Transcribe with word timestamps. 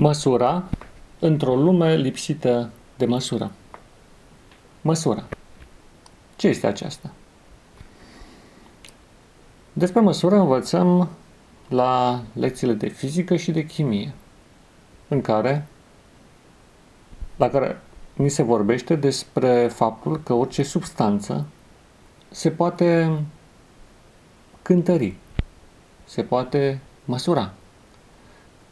Măsura 0.00 0.64
într-o 1.18 1.54
lume 1.54 1.96
lipsită 1.96 2.70
de 2.96 3.06
măsură. 3.06 3.52
Măsura. 4.80 5.24
Ce 6.36 6.48
este 6.48 6.66
aceasta? 6.66 7.10
Despre 9.72 10.00
măsură 10.00 10.36
învățăm 10.36 11.08
la 11.68 12.22
lecțiile 12.32 12.72
de 12.72 12.88
fizică 12.88 13.36
și 13.36 13.50
de 13.50 13.66
chimie, 13.66 14.14
în 15.08 15.20
care, 15.20 15.66
la 17.36 17.48
care 17.48 17.80
ni 18.14 18.28
se 18.28 18.42
vorbește 18.42 18.94
despre 18.94 19.68
faptul 19.68 20.20
că 20.22 20.32
orice 20.32 20.62
substanță 20.62 21.46
se 22.30 22.50
poate 22.50 23.18
cântări, 24.62 25.14
se 26.04 26.22
poate 26.22 26.80
măsura 27.04 27.52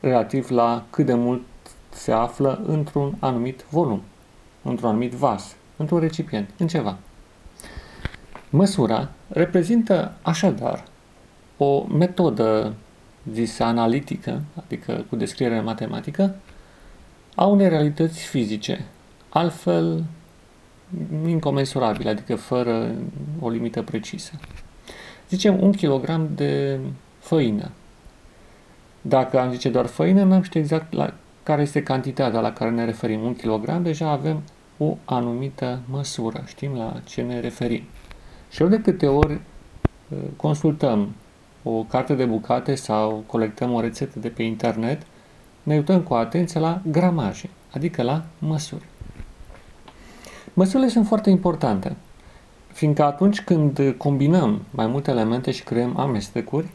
relativ 0.07 0.51
la 0.51 0.85
cât 0.91 1.07
de 1.07 1.15
mult 1.15 1.43
se 1.91 2.13
află 2.13 2.63
într-un 2.67 3.17
anumit 3.19 3.65
volum, 3.71 4.03
într-un 4.63 4.89
anumit 4.89 5.13
vas, 5.13 5.57
într-un 5.77 5.99
recipient, 5.99 6.51
în 6.59 6.67
ceva. 6.67 6.97
Măsura 8.51 9.09
reprezintă 9.29 10.17
așadar 10.23 10.85
o 11.57 11.87
metodă 11.87 12.75
zisă 13.33 13.65
analitică, 13.65 14.43
adică 14.65 15.05
cu 15.09 15.17
descriere 15.17 15.61
matematică, 15.61 16.37
a 17.35 17.47
unei 17.47 17.69
realități 17.69 18.21
fizice, 18.21 18.85
altfel 19.29 20.05
incomensurabile, 21.27 22.11
adică 22.11 22.37
fără 22.37 22.95
o 23.41 23.49
limită 23.49 23.83
precisă. 23.83 24.33
Zicem 25.29 25.63
un 25.63 25.73
kilogram 25.73 26.29
de 26.35 26.79
făină 27.19 27.71
dacă 29.09 29.41
am 29.41 29.51
zice 29.51 29.69
doar 29.69 29.87
făină, 29.87 30.23
n-am 30.23 30.43
ști 30.43 30.59
exact 30.59 30.93
la 30.93 31.15
care 31.43 31.63
este 31.63 31.83
cantitatea 31.83 32.41
la 32.41 32.53
care 32.53 32.71
ne 32.71 32.85
referim. 32.85 33.21
Un 33.21 33.35
kilogram, 33.35 33.83
deja 33.83 34.11
avem 34.11 34.43
o 34.79 34.97
anumită 35.05 35.79
măsură, 35.91 36.43
știm 36.47 36.75
la 36.77 37.01
ce 37.05 37.23
ne 37.23 37.41
referim. 37.41 37.83
Și 38.51 38.63
ori 38.63 38.71
de 38.71 38.81
câte 38.81 39.07
ori 39.07 39.33
uh, 39.33 40.19
consultăm 40.37 41.15
o 41.63 41.83
carte 41.83 42.15
de 42.15 42.25
bucate 42.25 42.75
sau 42.75 43.25
colectăm 43.27 43.73
o 43.73 43.81
rețetă 43.81 44.19
de 44.19 44.29
pe 44.29 44.43
internet, 44.43 45.03
ne 45.63 45.75
uităm 45.75 46.01
cu 46.01 46.15
atenție 46.15 46.61
la 46.61 46.81
gramaje, 46.91 47.51
adică 47.73 48.03
la 48.03 48.25
măsuri. 48.39 48.85
Măsurile 50.55 50.89
sunt 50.89 51.07
foarte 51.07 51.31
importante, 51.31 51.97
fiindcă 52.73 53.05
atunci 53.05 53.43
când 53.43 53.95
combinăm 53.97 54.63
mai 54.71 54.87
multe 54.87 55.11
elemente 55.11 55.51
și 55.51 55.65
creăm 55.65 55.97
amestecuri, 55.99 56.71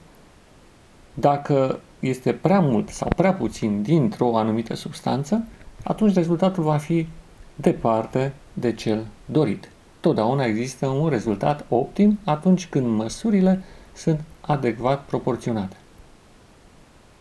dacă 1.14 1.80
este 2.00 2.34
prea 2.34 2.60
mult 2.60 2.90
sau 2.90 3.08
prea 3.16 3.34
puțin 3.34 3.82
dintr-o 3.82 4.38
anumită 4.38 4.76
substanță, 4.76 5.44
atunci 5.84 6.14
rezultatul 6.14 6.64
va 6.64 6.78
fi 6.78 7.08
departe 7.56 8.34
de 8.54 8.74
cel 8.74 9.06
dorit. 9.26 9.72
Totdeauna 10.00 10.44
există 10.44 10.88
un 10.88 11.10
rezultat 11.10 11.66
optim 11.70 12.20
atunci 12.24 12.68
când 12.68 12.88
măsurile 12.88 13.64
sunt 13.94 14.24
adecvat 14.42 15.04
proporționate. 15.04 15.76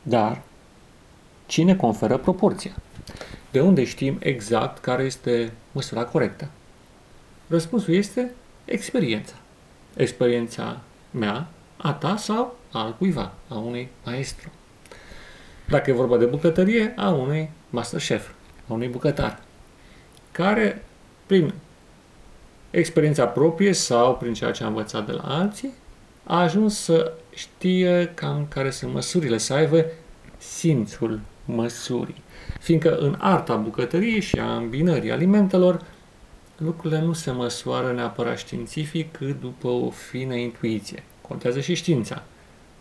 Dar 0.03 0.41
cine 1.47 1.77
conferă 1.77 2.17
proporția? 2.17 2.73
De 3.51 3.61
unde 3.61 3.85
știm 3.85 4.17
exact 4.21 4.79
care 4.79 5.03
este 5.03 5.53
măsura 5.73 6.05
corectă? 6.05 6.49
Răspunsul 7.47 7.95
este 7.95 8.31
experiența. 8.65 9.35
Experiența 9.97 10.81
mea, 11.11 11.47
a 11.77 11.93
ta 11.93 12.17
sau 12.17 12.57
al 12.73 12.97
cuiva, 12.99 13.33
a 13.49 13.55
unui 13.55 13.89
maestru. 14.05 14.51
Dacă 15.69 15.91
e 15.91 15.95
vorba 15.95 16.17
de 16.17 16.25
bucătărie, 16.25 16.93
a 16.97 17.09
unui 17.09 17.51
masterchef, 17.71 18.29
a 18.69 18.73
unui 18.73 18.89
bucătar, 18.89 19.43
care, 20.33 20.85
prin 21.27 21.55
experiența 22.71 23.27
proprie 23.27 23.73
sau 23.73 24.17
prin 24.17 24.35
ceea 24.35 24.51
ce 24.51 24.65
a 24.65 24.67
învățat 24.67 25.07
de 25.07 25.13
la 25.13 25.23
alții, 25.23 25.73
a 26.25 26.41
ajuns 26.41 26.79
să 26.79 27.13
știe 27.35 28.13
cam 28.15 28.47
care 28.49 28.71
sunt 28.71 28.93
măsurile, 28.93 29.39
să 29.39 29.55
aibă 29.55 29.85
simțul 30.39 31.21
măsurii. 31.45 32.23
Fiindcă 32.61 32.97
în 32.97 33.17
arta 33.19 33.57
bucătăriei 33.57 34.21
și 34.21 34.39
a 34.39 34.57
îmbinării 34.57 35.11
alimentelor, 35.11 35.85
lucrurile 36.57 37.01
nu 37.01 37.13
se 37.13 37.31
măsoară 37.31 37.93
neapărat 37.93 38.39
științific, 38.39 39.17
cât 39.17 39.41
după 39.41 39.69
o 39.69 39.91
fină 39.91 40.35
intuiție. 40.35 41.03
Contează 41.21 41.61
și 41.61 41.75
știința, 41.75 42.23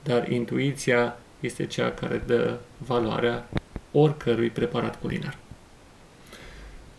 dar 0.03 0.31
intuiția 0.31 1.17
este 1.39 1.65
cea 1.65 1.91
care 1.91 2.23
dă 2.25 2.57
valoarea 2.77 3.49
oricărui 3.91 4.49
preparat 4.49 4.99
culinar. 4.99 5.37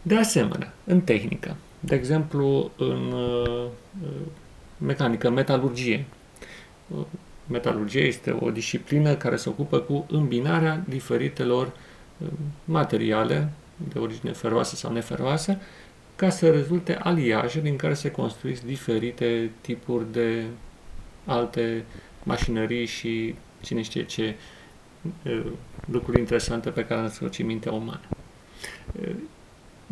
De 0.02 0.16
asemenea, 0.16 0.72
în 0.84 1.00
tehnică, 1.00 1.56
de 1.80 1.94
exemplu, 1.94 2.70
în 2.76 3.12
uh, 3.12 3.66
mecanică, 4.78 5.30
metalurgie. 5.30 6.04
Metalurgie 7.46 8.02
este 8.02 8.36
o 8.40 8.50
disciplină 8.50 9.14
care 9.14 9.36
se 9.36 9.48
ocupă 9.48 9.78
cu 9.78 10.06
îmbinarea 10.10 10.84
diferitelor 10.88 11.72
uh, 12.18 12.28
materiale 12.64 13.52
de 13.92 13.98
origine 13.98 14.32
feroasă 14.32 14.76
sau 14.76 14.92
neferoasă 14.92 15.56
ca 16.16 16.30
să 16.30 16.50
rezulte 16.50 16.94
aliaje 16.96 17.60
din 17.60 17.76
care 17.76 17.94
se 17.94 18.10
construiesc 18.10 18.62
diferite 18.62 19.50
tipuri 19.60 20.12
de 20.12 20.44
alte 21.24 21.84
mașinării 22.22 22.86
și 22.86 23.34
cine 23.62 23.82
știe 23.82 24.04
ce 24.04 24.34
lucruri 25.84 26.18
interesante 26.18 26.70
pe 26.70 26.84
care 26.84 27.08
să 27.08 27.24
o 27.24 27.44
mintea 27.44 27.72
umană. 27.72 28.00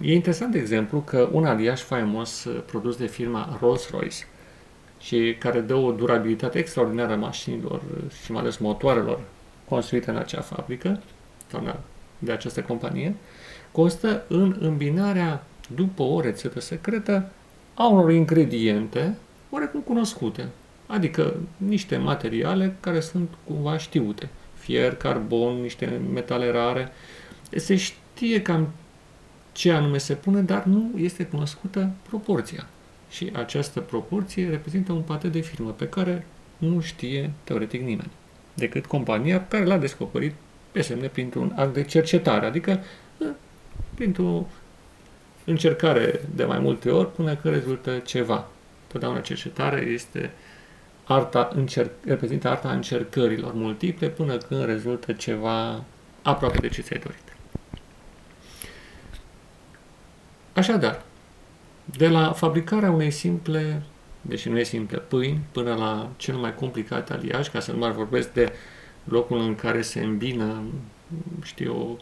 E 0.03 0.15
interesant, 0.15 0.53
de 0.53 0.59
exemplu, 0.59 1.01
că 1.01 1.29
un 1.33 1.45
aliaj 1.45 1.81
faimos 1.81 2.49
produs 2.67 2.97
de 2.97 3.07
firma 3.07 3.59
Rolls-Royce 3.61 4.27
și 5.01 5.37
care 5.39 5.61
dă 5.61 5.75
o 5.75 5.93
durabilitate 5.93 6.59
extraordinară 6.59 7.17
mașinilor 7.17 7.83
și 8.25 8.33
mai 8.33 8.41
ales 8.41 8.57
motoarelor 8.57 9.21
construite 9.69 10.11
în 10.11 10.17
acea 10.17 10.41
fabrică, 10.41 11.03
sau 11.51 11.77
de 12.19 12.33
această 12.33 12.63
companie, 12.63 13.15
constă 13.73 14.25
în 14.29 14.57
îmbinarea, 14.61 15.45
după 15.75 16.03
o 16.03 16.21
rețetă 16.21 16.61
secretă, 16.61 17.31
a 17.75 17.87
unor 17.87 18.13
ingrediente 18.13 19.17
oarecum 19.51 19.81
cunoscute, 19.81 20.49
adică 20.89 21.35
niște 21.57 21.97
materiale 21.97 22.77
care 22.81 23.01
sunt 23.01 23.29
cumva 23.45 23.79
știute. 23.79 24.29
Fier, 24.55 24.95
carbon, 24.95 25.61
niște 25.61 26.01
metale 26.13 26.51
rare. 26.51 26.93
Se 27.51 27.77
știe 27.77 28.43
cam 28.43 28.69
ce 29.53 29.73
anume 29.73 29.99
se 29.99 30.15
pune, 30.15 30.41
dar 30.41 30.65
nu 30.65 30.91
este 30.97 31.25
cunoscută 31.25 31.91
proporția. 32.09 32.67
Și 33.11 33.31
această 33.33 33.81
proporție 33.81 34.49
reprezintă 34.49 34.93
un 34.93 35.03
pate 35.03 35.29
de 35.29 35.41
firmă 35.41 35.71
pe 35.71 35.89
care 35.89 36.27
nu 36.59 36.81
știe 36.81 37.31
teoretic 37.45 37.81
nimeni, 37.81 38.11
decât 38.55 38.87
compania 38.87 39.47
care 39.47 39.65
l-a 39.65 39.79
descoperit 39.79 40.35
pe 40.73 40.81
semne 40.81 41.07
printr-un 41.07 41.53
act 41.57 41.75
de 41.75 41.83
cercetare, 41.83 42.47
adică 42.47 42.81
printr-o 43.95 44.47
încercare 45.45 46.21
de 46.35 46.45
mai 46.45 46.59
multe 46.59 46.91
ori 46.91 47.13
până 47.13 47.37
că 47.37 47.51
rezultă 47.51 47.99
ceva. 47.99 48.49
Totdeauna 48.87 49.21
cercetare 49.21 49.81
este 49.81 50.19
uh, 50.19 50.48
arta 51.09 51.51
încerc, 51.55 51.91
reprezintă 52.05 52.49
arta 52.49 52.71
încercărilor 52.71 53.53
multiple 53.53 54.09
până 54.09 54.37
când 54.37 54.65
rezultă 54.65 55.13
ceva 55.13 55.85
aproape 56.23 56.59
de 56.59 56.69
ce 56.69 56.83
ți-ai 56.83 57.01
dorit. 57.01 57.37
Așadar, 60.53 61.03
de 61.85 62.09
la 62.09 62.33
fabricarea 62.33 62.91
unei 62.91 63.11
simple, 63.11 63.83
deși 64.21 64.49
nu 64.49 64.59
e 64.59 64.63
simple, 64.63 64.99
pâini, 64.99 65.41
până 65.53 65.75
la 65.75 66.09
cel 66.17 66.35
mai 66.37 66.55
complicat 66.55 67.11
aliaj, 67.11 67.49
ca 67.49 67.61
să 67.61 67.73
nu 67.73 67.79
mai 67.79 67.93
vorbesc 67.93 68.33
de 68.33 68.53
locul 69.05 69.41
în 69.41 69.55
care 69.55 69.83
se 69.83 70.01
îmbină, 70.01 70.63
știu, 71.43 71.97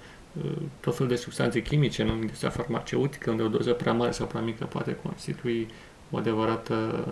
tot 0.80 0.96
fel 0.96 1.06
de 1.06 1.16
substanțe 1.16 1.62
chimice 1.62 2.02
în 2.02 2.08
industria 2.08 2.50
farmaceutică, 2.50 3.30
unde 3.30 3.42
o 3.42 3.48
doză 3.48 3.72
prea 3.72 3.92
mare 3.92 4.10
sau 4.10 4.26
prea 4.26 4.40
mică 4.40 4.64
poate 4.64 4.96
constitui 5.02 5.68
o 6.10 6.16
adevărată 6.16 7.06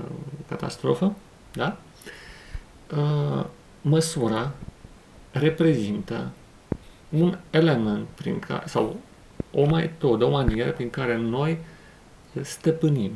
catastrofă, 0.49 1.15
da? 1.55 1.79
Uh, 2.97 3.45
măsura 3.81 4.53
reprezintă 5.31 6.31
un 7.09 7.39
element 7.51 8.07
prin 8.15 8.39
care, 8.39 8.67
sau 8.67 8.97
o 9.53 9.67
metodă, 9.67 10.25
o 10.25 10.31
manieră 10.31 10.71
prin 10.71 10.91
care 10.91 11.17
noi 11.17 11.59
stăpânim 12.41 13.13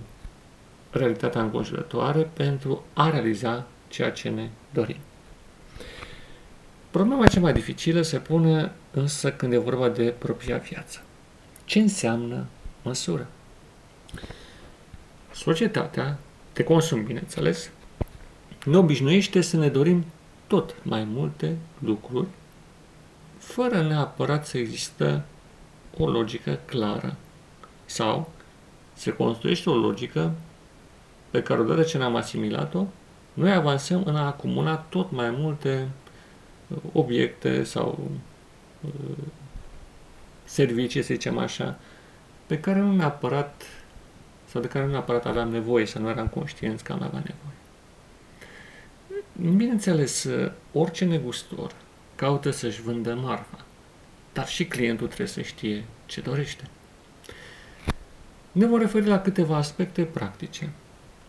realitatea 0.91 1.43
înconjurătoare 1.43 2.31
pentru 2.33 2.85
a 2.93 3.11
realiza 3.11 3.67
ceea 3.89 4.11
ce 4.11 4.29
ne 4.29 4.49
dorim. 4.73 4.97
Problema 6.91 7.27
cea 7.27 7.41
mai 7.41 7.53
dificilă 7.53 8.03
se 8.03 8.19
pune 8.19 8.73
însă 8.91 9.33
când 9.33 9.53
e 9.53 9.57
vorba 9.57 9.89
de 9.89 10.15
propria 10.19 10.57
viață. 10.57 11.03
Ce 11.65 11.79
înseamnă 11.79 12.47
măsură? 12.83 13.27
Societatea 15.33 16.19
de 16.53 16.65
consum, 16.65 17.05
bineînțeles, 17.05 17.71
ne 18.69 18.77
obișnuiește 18.77 19.41
să 19.41 19.57
ne 19.57 19.69
dorim 19.69 20.05
tot 20.47 20.75
mai 20.83 21.05
multe 21.05 21.57
lucruri, 21.79 22.27
fără 23.39 23.83
neapărat 23.83 24.47
să 24.47 24.59
există 24.59 25.25
o 25.99 26.11
logică 26.11 26.59
clară. 26.65 27.17
Sau 27.85 28.31
se 28.93 29.11
construiește 29.13 29.71
o 29.71 29.75
logică 29.75 30.33
pe 31.31 31.43
care 31.43 31.61
odată 31.61 31.83
ce 31.83 31.99
ne-am 31.99 32.17
asimilat-o, 32.17 32.85
noi 33.33 33.53
avansăm 33.53 34.03
în 34.05 34.17
a 34.17 34.27
acumula 34.27 34.77
tot 34.77 35.11
mai 35.11 35.31
multe 35.31 35.89
uh, 36.69 36.79
obiecte 36.93 37.63
sau 37.63 37.99
uh, 38.81 39.25
servicii, 40.45 41.03
să 41.03 41.15
zicem 41.15 41.39
așa, 41.39 41.79
pe 42.47 42.61
care 42.61 42.79
nu 42.79 42.93
neapărat 42.93 43.63
sau 44.45 44.61
de 44.61 44.69
care 44.69 44.85
nu 44.85 44.91
neapărat 44.91 45.27
aveam 45.27 45.49
nevoie, 45.49 45.87
să 45.87 45.99
nu 45.99 46.09
eram 46.09 46.27
conștienți 46.27 46.85
că 46.85 46.93
am 46.93 47.03
avea 47.03 47.19
nevoie. 47.19 47.57
Bineînțeles, 49.41 50.29
orice 50.73 51.05
negustor 51.05 51.73
caută 52.15 52.51
să-și 52.51 52.83
vândă 52.83 53.15
marfa, 53.15 53.65
dar 54.33 54.49
și 54.49 54.65
clientul 54.65 55.07
trebuie 55.07 55.29
să 55.29 55.43
știe 55.43 55.85
ce 56.07 56.21
dorește. 56.21 56.65
Ne 58.53 58.67
vom 58.67 58.79
referi 58.79 59.07
la 59.07 59.21
câteva 59.21 59.57
aspecte 59.57 60.03
practice. 60.03 60.71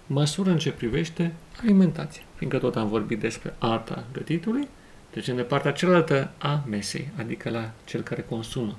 Măsură 0.08 0.50
în 0.50 0.58
ce 0.58 0.72
privește 0.72 1.34
alimentația, 1.62 2.22
fiindcă 2.36 2.58
tot 2.58 2.76
am 2.76 2.88
vorbit 2.88 3.20
despre 3.20 3.56
arta 3.58 4.04
gătitului, 4.14 4.68
deci 5.14 5.28
în 5.28 5.36
de 5.36 5.42
partea 5.42 5.72
cealaltă 5.72 6.32
a 6.38 6.64
mesei, 6.68 7.10
adică 7.18 7.50
la 7.50 7.72
cel 7.86 8.02
care 8.02 8.22
consumă. 8.22 8.78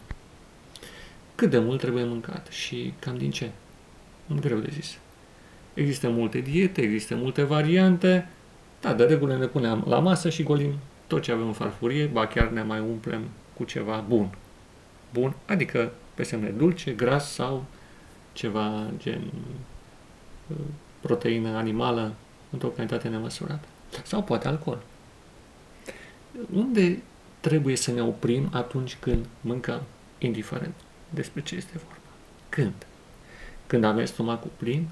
Cât 1.34 1.50
de 1.50 1.58
mult 1.58 1.80
trebuie 1.80 2.04
mâncat 2.04 2.46
și 2.46 2.92
cam 2.98 3.16
din 3.16 3.30
ce? 3.30 3.50
Greu 4.40 4.58
de 4.58 4.70
zis. 4.72 4.98
Există 5.74 6.08
multe 6.08 6.38
diete, 6.38 6.80
există 6.80 7.14
multe 7.14 7.42
variante, 7.42 8.28
da, 8.80 8.94
de 8.94 9.04
regulă 9.04 9.36
ne 9.36 9.46
punem 9.46 9.84
la 9.86 9.98
masă 9.98 10.28
și 10.28 10.42
golim 10.42 10.72
tot 11.06 11.22
ce 11.22 11.32
avem 11.32 11.46
în 11.46 11.52
farfurie, 11.52 12.06
ba 12.06 12.26
chiar 12.26 12.48
ne 12.48 12.62
mai 12.62 12.80
umplem 12.80 13.22
cu 13.56 13.64
ceva 13.64 14.04
bun. 14.08 14.34
Bun, 15.12 15.34
adică 15.46 15.92
pe 16.14 16.22
semne 16.22 16.48
dulce, 16.48 16.90
gras 16.90 17.32
sau 17.32 17.64
ceva 18.32 18.86
gen 18.96 19.22
uh, 20.46 20.56
proteină 21.00 21.48
animală 21.48 22.14
într-o 22.50 22.68
cantitate 22.68 23.08
nemăsurată. 23.08 23.66
Sau 24.04 24.22
poate 24.22 24.48
alcool. 24.48 24.82
Unde 26.52 27.02
trebuie 27.40 27.76
să 27.76 27.92
ne 27.92 28.02
oprim 28.02 28.48
atunci 28.52 28.96
când 29.00 29.26
mâncăm, 29.40 29.82
indiferent 30.18 30.74
despre 31.10 31.42
ce 31.42 31.54
este 31.54 31.72
vorba? 31.74 31.96
Când? 32.48 32.86
Când 33.66 33.84
avem 33.84 34.04
stomacul 34.04 34.50
plin? 34.56 34.88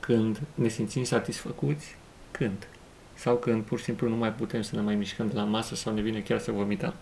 Când 0.00 0.40
ne 0.54 0.68
simțim 0.68 1.04
satisfăcuți? 1.04 1.96
Când? 2.30 2.68
Sau 3.16 3.36
când 3.36 3.62
pur 3.62 3.78
și 3.78 3.84
simplu 3.84 4.08
nu 4.08 4.16
mai 4.16 4.32
putem 4.32 4.62
să 4.62 4.76
ne 4.76 4.82
mai 4.82 4.94
mișcăm 4.94 5.28
de 5.28 5.34
la 5.34 5.44
masă 5.44 5.74
sau 5.74 5.94
ne 5.94 6.00
vine 6.00 6.20
chiar 6.20 6.38
să 6.38 6.50
vomităm? 6.52 6.94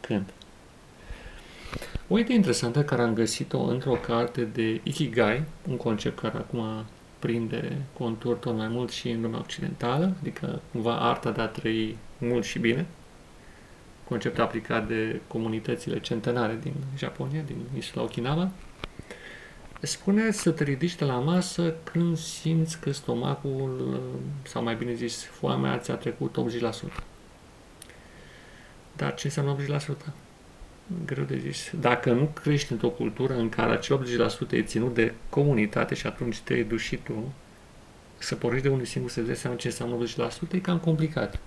Când? 0.00 0.32
O 2.08 2.18
idee 2.18 2.36
interesantă 2.36 2.84
care 2.84 3.02
am 3.02 3.14
găsit-o 3.14 3.62
într-o 3.62 3.92
carte 3.92 4.44
de 4.44 4.80
Ikigai, 4.82 5.42
un 5.68 5.76
concept 5.76 6.18
care 6.18 6.36
acum 6.36 6.84
prinde 7.18 7.76
contur 7.98 8.36
tot 8.36 8.56
mai 8.56 8.68
mult 8.68 8.90
și 8.90 9.10
în 9.10 9.20
lumea 9.20 9.38
occidentală, 9.38 10.14
adică 10.20 10.60
cumva 10.72 10.98
arta 10.98 11.30
de 11.30 11.40
a 11.40 11.46
trăi 11.46 11.96
mult 12.18 12.44
și 12.44 12.58
bine, 12.58 12.86
concept 14.08 14.38
aplicat 14.38 14.86
de 14.86 15.20
comunitățile 15.26 16.00
centenare 16.00 16.58
din 16.62 16.74
Japonia, 16.96 17.42
din 17.46 17.56
insula 17.74 18.02
Okinawa, 18.02 18.50
spune 19.86 20.30
să 20.30 20.50
te 20.50 20.64
ridici 20.64 20.96
de 20.96 21.04
la 21.04 21.18
masă 21.18 21.74
când 21.84 22.16
simți 22.18 22.80
că 22.80 22.92
stomacul, 22.92 24.00
sau 24.42 24.62
mai 24.62 24.74
bine 24.74 24.94
zis, 24.94 25.24
foamea 25.24 25.78
ți-a 25.78 25.94
trecut 25.94 26.36
80%. 26.90 27.04
Dar 28.96 29.14
ce 29.14 29.26
înseamnă 29.26 29.56
80%? 30.06 30.12
greu 31.04 31.24
de 31.24 31.38
zis. 31.38 31.70
Dacă 31.80 32.12
nu 32.12 32.24
crești 32.42 32.72
într-o 32.72 32.88
cultură 32.88 33.34
în 33.34 33.48
care 33.48 33.72
acel 33.72 34.28
80% 34.48 34.52
e 34.52 34.62
ținut 34.62 34.94
de 34.94 35.14
comunitate 35.28 35.94
și 35.94 36.06
atunci 36.06 36.38
te 36.38 36.62
duci 36.62 36.80
și 36.80 36.96
tu 36.96 37.32
să 38.18 38.34
pornești 38.34 38.66
de 38.66 38.72
unul 38.72 38.84
singur 38.84 39.10
să 39.10 39.20
dai 39.20 39.36
seama 39.36 39.56
ce 39.56 39.66
înseamnă 39.66 40.06
80%, 40.50 40.52
e 40.52 40.58
cam 40.58 40.78
complicat. 40.78 41.38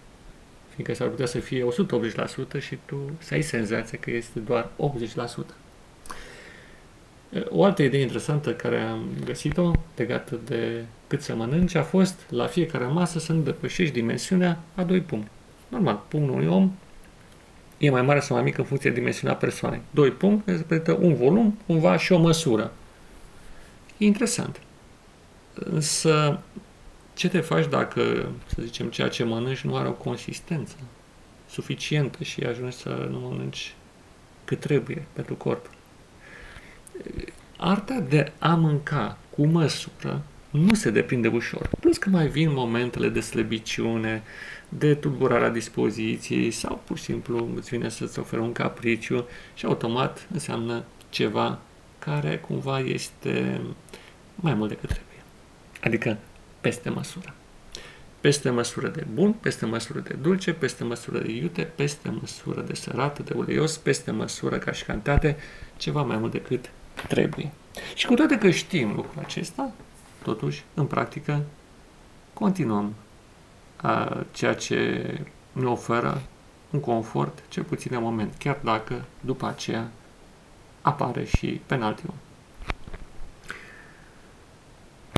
Fiindcă 0.69 0.94
s-ar 0.94 1.07
putea 1.07 1.25
să 1.25 1.39
fie 1.39 1.65
180% 2.57 2.62
și 2.62 2.77
tu 2.85 3.12
să 3.19 3.33
ai 3.33 3.41
senzația 3.41 3.97
că 4.00 4.12
este 4.12 4.39
doar 4.39 4.69
80%. 4.69 5.62
O 7.50 7.63
altă 7.63 7.83
idee 7.83 8.01
interesantă 8.01 8.53
care 8.53 8.80
am 8.80 9.06
găsit-o 9.25 9.71
legată 9.95 10.39
de 10.45 10.85
cât 11.07 11.21
să 11.21 11.35
mănânci 11.35 11.75
a 11.75 11.83
fost 11.83 12.19
la 12.30 12.45
fiecare 12.45 12.85
masă 12.85 13.19
să 13.19 13.33
nu 13.33 13.41
depășești 13.41 13.94
dimensiunea 13.94 14.59
a 14.75 14.83
doi 14.83 15.01
pumni. 15.01 15.30
Normal, 15.68 16.03
pumnul 16.07 16.33
unui 16.33 16.47
om 16.47 16.71
e 17.77 17.89
mai 17.89 18.01
mare 18.01 18.19
sau 18.19 18.35
mai 18.35 18.45
mică 18.45 18.62
în 18.62 18.68
funcție 18.68 18.89
de 18.89 18.95
dimensiunea 18.95 19.35
persoanei. 19.35 19.81
Doi 19.91 20.12
puncte 20.12 20.51
reprezintă 20.51 20.91
un 21.01 21.15
volum, 21.15 21.57
cumva 21.65 21.97
și 21.97 22.12
o 22.12 22.19
măsură. 22.19 22.71
E 23.97 24.06
interesant. 24.06 24.62
Însă, 25.53 26.41
ce 27.13 27.30
te 27.30 27.39
faci 27.39 27.68
dacă, 27.68 28.30
să 28.45 28.62
zicem, 28.62 28.89
ceea 28.89 29.07
ce 29.07 29.24
mănânci 29.24 29.62
nu 29.62 29.75
are 29.75 29.88
o 29.88 29.91
consistență 29.91 30.75
suficientă 31.50 32.24
și 32.24 32.44
ajungi 32.44 32.75
să 32.75 33.07
nu 33.12 33.19
mănânci 33.19 33.75
cât 34.45 34.59
trebuie 34.59 35.06
pentru 35.13 35.35
corp? 35.35 35.69
Arta 37.58 38.00
de 38.10 38.32
a 38.40 38.56
mânca 38.56 39.18
cu 39.30 39.46
măsură 39.46 40.22
nu 40.50 40.74
se 40.74 40.90
deprinde 40.90 41.28
ușor. 41.28 41.70
Plus 41.80 41.98
că 41.98 42.10
mai 42.10 42.28
vin 42.28 42.54
momentele 42.54 43.10
de 43.10 43.20
slăbiciune, 43.20 44.24
de 44.70 44.96
tulburarea 44.96 45.50
dispoziției 45.50 46.52
sau 46.52 46.82
pur 46.86 46.98
și 46.98 47.04
simplu 47.04 47.50
îți 47.56 47.70
vine 47.70 47.90
să-ți 47.90 48.20
oferă 48.20 48.42
un 48.42 48.52
capriciu 48.52 49.28
și 49.54 49.66
automat 49.66 50.28
înseamnă 50.32 50.84
ceva 51.10 51.60
care 52.00 52.38
cumva 52.38 52.80
este 52.80 53.62
mai 54.36 54.54
mult 54.54 54.70
decât 54.70 54.90
trebuie. 54.90 55.22
Adică 55.84 56.18
peste 56.62 56.90
măsură. 56.90 57.34
Peste 58.22 58.50
măsură 58.50 58.88
de 58.88 59.06
bun, 59.14 59.34
peste 59.34 59.66
măsură 59.66 60.00
de 60.00 60.16
dulce, 60.22 60.54
peste 60.54 60.84
măsură 60.84 61.20
de 61.20 61.32
iute, 61.32 61.62
peste 61.62 62.10
măsură 62.10 62.62
de 62.62 62.74
sărată, 62.74 63.24
de 63.24 63.34
uleios, 63.36 63.78
peste 63.78 64.12
măsură 64.12 64.58
ca 64.58 64.72
și 64.72 64.84
cantitate, 64.84 65.38
ceva 65.78 66.02
mai 66.02 66.18
mult 66.18 66.32
decât 66.32 66.70
trebuie. 67.08 67.52
Și 67.96 68.06
cu 68.06 68.14
toate 68.14 68.38
că 68.38 68.50
știm 68.50 68.96
lucrul 68.96 69.24
acesta, 69.24 69.72
totuși, 70.24 70.64
în 70.74 70.86
practică, 70.86 71.42
continuăm 72.34 72.94
a, 73.76 74.24
ceea 74.32 74.56
ce 74.56 75.20
ne 75.52 75.66
oferă 75.66 76.22
un 76.70 76.80
confort, 76.80 77.44
cel 77.50 77.64
puțin 77.64 77.94
în 77.94 78.02
moment, 78.02 78.34
chiar 78.38 78.60
dacă 78.64 79.06
după 79.22 79.48
aceea 79.48 79.92
apare 80.82 81.24
și 81.24 81.62
penaltiul. 81.66 82.14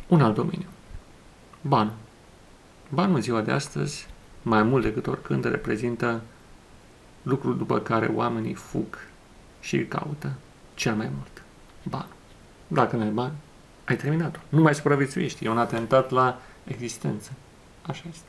Un 0.08 0.22
alt 0.22 0.36
domeniu. 0.36 0.68
Banul. 1.62 1.94
Banul 2.90 3.16
în 3.16 3.22
ziua 3.22 3.42
de 3.42 3.52
astăzi, 3.52 4.08
mai 4.42 4.64
mult 4.64 4.84
decât 4.84 5.08
oricând, 5.08 5.46
reprezintă 5.46 6.22
lucrul 7.22 7.58
după 7.58 7.80
care 7.80 8.06
oamenii 8.06 8.54
fug 8.54 8.98
și 9.60 9.76
îl 9.76 9.86
caută 9.86 10.34
cel 10.74 10.96
mai 10.96 11.10
mult. 11.16 11.35
Banul. 11.90 12.16
Dacă 12.68 12.96
nu 12.96 13.02
ai 13.02 13.10
bani, 13.10 13.34
ai 13.86 13.96
terminat-o. 13.96 14.40
Nu 14.50 14.62
mai 14.62 14.76
supraviețuiești. 14.76 15.46
E 15.46 15.50
un 15.50 15.58
atentat 15.58 16.10
la 16.10 16.42
existență. 16.64 17.32
Așa 17.82 18.04
este. 18.10 18.26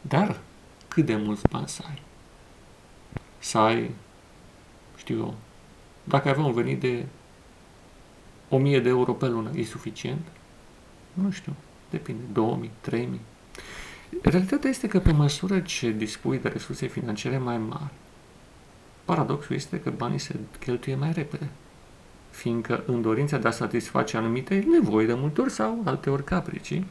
Dar 0.00 0.40
cât 0.88 1.06
de 1.06 1.16
mulți 1.16 1.42
bani 1.50 1.68
să 1.68 1.82
ai? 1.88 2.02
Să 3.38 3.58
ai, 3.58 3.90
știu 4.96 5.18
eu, 5.18 5.34
dacă 6.04 6.28
avea 6.28 6.44
un 6.44 6.52
venit 6.52 6.80
de 6.80 7.06
1000 8.48 8.80
de 8.80 8.88
euro 8.88 9.12
pe 9.12 9.26
lună, 9.26 9.50
e 9.54 9.64
suficient? 9.64 10.26
Nu 11.12 11.30
știu, 11.30 11.54
depinde, 11.90 12.22
2000, 12.32 12.70
3000. 12.80 13.20
Realitatea 14.22 14.70
este 14.70 14.86
că 14.86 15.00
pe 15.00 15.12
măsură 15.12 15.60
ce 15.60 15.90
dispui 15.90 16.38
de 16.38 16.48
resurse 16.48 16.86
financiare 16.86 17.38
mai 17.38 17.58
mari, 17.58 17.92
paradoxul 19.04 19.54
este 19.54 19.80
că 19.80 19.90
banii 19.90 20.18
se 20.18 20.36
cheltuie 20.58 20.94
mai 20.94 21.12
repede 21.12 21.48
fiindcă 22.34 22.82
în 22.86 23.02
dorința 23.02 23.38
de 23.38 23.48
a 23.48 23.50
satisface 23.50 24.16
anumite 24.16 24.66
nevoi 24.70 25.06
de 25.06 25.14
multe 25.14 25.40
ori 25.40 25.50
sau 25.50 25.82
alte 25.84 26.10
ori 26.10 26.24
capricii, 26.24 26.86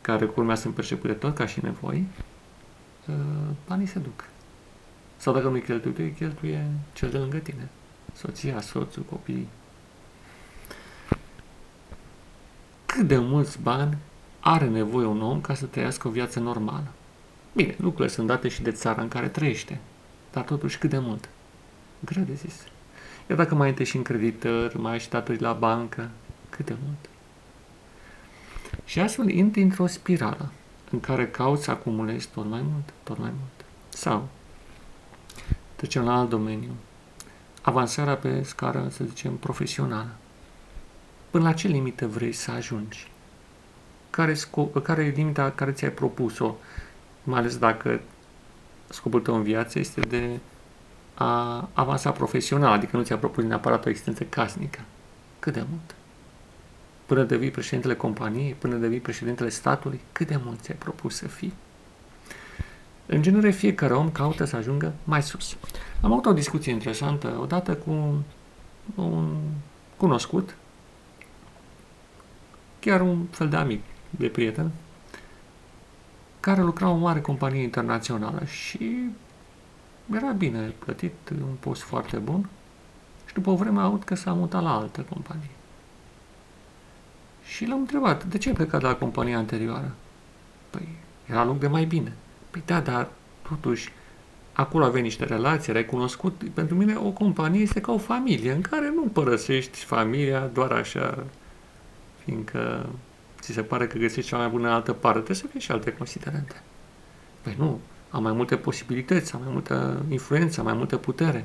care 0.00 0.26
culmea 0.26 0.54
sunt 0.54 0.74
percepute 0.74 1.12
tot 1.12 1.34
ca 1.34 1.46
și 1.46 1.60
nevoi, 1.62 2.06
uh, 3.08 3.14
banii 3.68 3.86
se 3.86 3.98
duc. 3.98 4.24
Sau 5.16 5.32
dacă 5.34 5.48
nu-i 5.48 5.62
cheltuie, 5.62 6.04
îi 6.04 6.12
cheltuie 6.12 6.66
cel 6.92 7.08
de 7.10 7.18
lângă 7.18 7.36
tine. 7.36 7.68
Soția, 8.12 8.60
soțul, 8.60 9.02
copiii. 9.02 9.48
Cât 12.86 13.06
de 13.06 13.18
mulți 13.18 13.62
bani 13.62 13.96
are 14.40 14.68
nevoie 14.68 15.06
un 15.06 15.22
om 15.22 15.40
ca 15.40 15.54
să 15.54 15.66
trăiască 15.66 16.08
o 16.08 16.10
viață 16.10 16.40
normală? 16.40 16.86
Bine, 17.52 17.74
lucrurile 17.78 18.14
sunt 18.14 18.26
date 18.26 18.48
și 18.48 18.62
de 18.62 18.70
țara 18.70 19.02
în 19.02 19.08
care 19.08 19.28
trăiește, 19.28 19.80
dar 20.32 20.44
totuși 20.44 20.78
cât 20.78 20.90
de 20.90 20.98
mult? 20.98 21.28
Greu 22.04 22.24
de 22.24 22.34
zis. 22.34 22.66
Iar 23.28 23.38
dacă 23.38 23.54
mai 23.54 23.68
întâi 23.68 23.84
și 23.84 23.96
în 23.96 24.02
creditări, 24.02 24.80
mai 24.80 24.92
ai 24.92 24.98
și 24.98 25.08
datorii 25.08 25.40
la 25.40 25.52
bancă, 25.52 26.10
cât 26.50 26.66
de 26.66 26.74
mult? 26.84 27.08
Și 28.84 29.00
astfel 29.00 29.28
intri 29.28 29.62
într-o 29.62 29.86
spirală 29.86 30.52
în 30.90 31.00
care 31.00 31.28
cauți 31.28 31.64
să 31.64 31.70
acumulezi 31.70 32.28
tot 32.34 32.46
mai 32.46 32.60
mult, 32.72 32.92
tot 33.02 33.18
mai 33.18 33.30
mult. 33.38 33.64
Sau 33.88 34.28
Trecem 35.76 36.04
la 36.04 36.18
alt 36.18 36.28
domeniu. 36.28 36.70
Avansarea 37.62 38.16
pe 38.16 38.42
scară, 38.42 38.88
să 38.90 39.04
zicem, 39.04 39.36
profesională. 39.36 40.10
Până 41.30 41.44
la 41.44 41.52
ce 41.52 41.68
limită 41.68 42.06
vrei 42.06 42.32
să 42.32 42.50
ajungi? 42.50 43.10
Care, 44.10 44.34
scop, 44.34 44.82
care 44.82 45.04
e 45.04 45.08
limita 45.08 45.50
care 45.50 45.72
ți-ai 45.72 45.90
propus-o? 45.90 46.54
Mai 47.22 47.38
ales 47.38 47.56
dacă 47.56 48.00
scopul 48.88 49.20
tău 49.20 49.34
în 49.34 49.42
viață 49.42 49.78
este 49.78 50.00
de 50.00 50.38
a 51.18 51.68
avansa 51.72 52.10
profesional, 52.10 52.72
adică 52.72 52.96
nu 52.96 53.02
ți-a 53.02 53.16
propus 53.16 53.44
neapărat 53.44 53.86
o 53.86 53.88
existență 53.88 54.24
casnică. 54.24 54.80
Cât 55.38 55.52
de 55.52 55.64
mult? 55.70 55.94
Până 57.06 57.22
devii 57.22 57.50
președintele 57.50 57.94
companiei, 57.94 58.56
până 58.58 58.76
devii 58.76 59.00
președintele 59.00 59.48
statului, 59.48 60.00
cât 60.12 60.26
de 60.26 60.40
mult 60.44 60.60
ți-ai 60.60 60.76
propus 60.78 61.16
să 61.16 61.28
fii? 61.28 61.54
În 63.06 63.22
genere, 63.22 63.50
fiecare 63.50 63.94
om 63.94 64.10
caută 64.10 64.44
să 64.44 64.56
ajungă 64.56 64.92
mai 65.04 65.22
sus. 65.22 65.56
Am 66.00 66.12
avut 66.12 66.26
o 66.26 66.32
discuție 66.32 66.72
interesantă 66.72 67.38
odată 67.40 67.74
cu 67.74 68.24
un 68.94 69.36
cunoscut, 69.96 70.56
chiar 72.80 73.00
un 73.00 73.24
fel 73.30 73.48
de 73.48 73.56
amic, 73.56 73.82
de 74.10 74.26
prieten, 74.26 74.70
care 76.40 76.62
lucra 76.62 76.86
în 76.86 76.92
o 76.92 76.96
mare 76.96 77.20
companie 77.20 77.62
internațională 77.62 78.44
și 78.44 79.10
era 80.14 80.30
bine 80.30 80.74
plătit, 80.78 81.12
un 81.30 81.54
post 81.60 81.82
foarte 81.82 82.16
bun 82.16 82.48
și 83.26 83.34
după 83.34 83.50
o 83.50 83.56
vreme 83.56 83.80
aud 83.80 84.04
că 84.04 84.14
s-a 84.14 84.32
mutat 84.32 84.62
la 84.62 84.76
altă 84.76 85.00
companie. 85.00 85.50
Și 87.44 87.66
l-am 87.66 87.78
întrebat, 87.78 88.24
de 88.24 88.38
ce 88.38 88.48
ai 88.48 88.54
plecat 88.54 88.80
de 88.80 88.86
la 88.86 88.94
compania 88.94 89.38
anterioară? 89.38 89.94
Păi, 90.70 90.88
era 91.30 91.44
loc 91.44 91.58
de 91.58 91.66
mai 91.66 91.84
bine. 91.84 92.12
Păi 92.50 92.62
da, 92.66 92.80
dar 92.80 93.08
totuși, 93.48 93.92
acolo 94.52 94.84
aveai 94.84 95.02
niște 95.02 95.24
relații, 95.24 95.74
ai 95.74 95.84
cunoscut. 95.84 96.42
Pentru 96.54 96.76
mine 96.76 96.96
o 96.96 97.10
companie 97.10 97.60
este 97.60 97.80
ca 97.80 97.92
o 97.92 97.98
familie 97.98 98.52
în 98.52 98.60
care 98.60 98.92
nu 98.94 99.02
părăsești 99.02 99.84
familia 99.84 100.46
doar 100.46 100.72
așa, 100.72 101.24
fiindcă 102.24 102.88
ți 103.40 103.52
se 103.52 103.62
pare 103.62 103.86
că 103.86 103.98
găsești 103.98 104.30
cea 104.30 104.36
mai 104.36 104.48
bună 104.48 104.66
în 104.68 104.74
altă 104.74 104.92
parte. 104.92 105.18
Trebuie 105.18 105.36
să 105.36 105.46
fie 105.46 105.60
și 105.60 105.70
alte 105.70 105.92
considerente. 105.92 106.62
Păi 107.42 107.54
nu, 107.58 107.80
am 108.16 108.22
mai 108.22 108.32
multe 108.32 108.56
posibilități, 108.56 109.34
am 109.34 109.40
mai 109.42 109.52
multă 109.52 110.02
influență, 110.08 110.60
am 110.60 110.66
mai 110.66 110.74
multă 110.74 110.96
putere. 110.96 111.44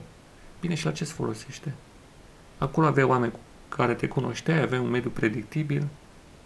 Bine, 0.60 0.74
și 0.74 0.86
la 0.86 0.92
ce 0.92 1.06
se 1.06 1.13
folosește? 1.13 1.74
Acolo 2.58 2.88
aveai 2.88 3.08
oameni 3.08 3.32
cu 3.32 3.40
care 3.70 3.94
te 3.94 4.08
cunoșteai, 4.08 4.62
aveai 4.62 4.82
un 4.82 4.90
mediu 4.90 5.10
predictibil. 5.10 5.88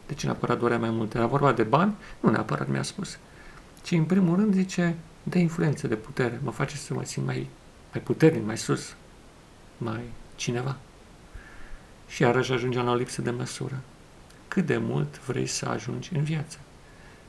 De 0.08 0.14
ce 0.14 0.26
neapărat 0.26 0.60
dorea 0.60 0.78
mai 0.78 0.90
multe? 0.90 1.18
Era 1.18 1.26
vorba 1.26 1.52
de 1.52 1.64
bani? 1.64 1.96
Nu 2.20 2.30
neapărat 2.30 2.68
mi-a 2.68 2.84
spus. 2.84 3.18
Ci 3.84 3.92
în 3.92 4.04
primul 4.04 4.36
rând 4.36 4.54
zice, 4.54 4.96
de 5.24 5.40
influență, 5.40 5.88
de 5.88 5.96
putere. 5.96 6.40
Mă 6.44 6.52
face 6.52 6.76
să 6.76 6.94
mă 6.94 7.04
simt 7.04 7.26
mai, 7.26 7.50
mai 7.94 8.02
puternic, 8.04 8.46
mai 8.46 8.58
sus, 8.58 8.96
mai 9.78 10.04
cineva. 10.36 10.78
Și 12.08 12.22
iarăși 12.22 12.52
ajungem 12.52 12.86
la 12.86 12.92
o 12.92 12.96
lipsă 12.96 13.22
de 13.22 13.30
măsură. 13.30 13.82
Cât 14.48 14.66
de 14.66 14.78
mult 14.78 15.20
vrei 15.26 15.48
să 15.48 15.66
ajungi 15.66 16.16
în 16.16 16.24
viață? 16.24 16.58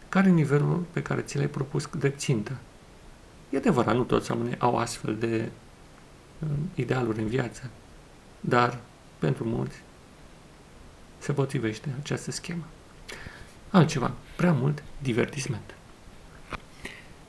Care 0.08 0.28
e 0.28 0.32
nivelul 0.32 0.84
pe 0.92 1.02
care 1.02 1.20
ți 1.20 1.36
l-ai 1.36 1.48
propus 1.48 1.88
de 1.98 2.08
țintă? 2.08 2.56
E 3.56 3.58
adevărat, 3.58 3.94
nu 3.94 4.02
toți 4.02 4.30
oamenii 4.30 4.58
au 4.58 4.76
astfel 4.76 5.16
de 5.16 5.48
um, 6.38 6.70
idealuri 6.74 7.18
în 7.18 7.26
viață, 7.26 7.70
dar 8.40 8.78
pentru 9.18 9.44
mulți 9.44 9.82
se 11.18 11.32
potrivește 11.32 11.94
această 12.02 12.30
schemă. 12.30 12.62
Altceva, 13.70 14.12
prea 14.36 14.52
mult 14.52 14.82
divertisment. 15.02 15.74